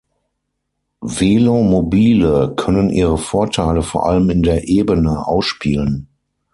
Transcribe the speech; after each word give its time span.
Velomobile 1.05 2.55
können 2.57 2.89
ihre 2.89 3.19
Vorteile 3.19 3.83
vor 3.83 4.07
allem 4.09 4.31
in 4.31 4.41
der 4.41 4.67
Ebene 4.67 5.27
ausspielen. 5.27 6.07